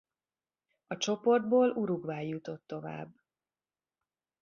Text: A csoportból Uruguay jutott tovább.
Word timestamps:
A 0.87 0.97
csoportból 0.97 1.69
Uruguay 1.71 2.27
jutott 2.27 2.67
tovább. 2.67 3.15